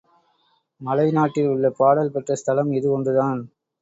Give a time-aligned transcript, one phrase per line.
[0.81, 3.41] மலை நாட்டில் உள்ள பாடல் பெற்ற ஸ்தலம் இது ஒன்றுதான்.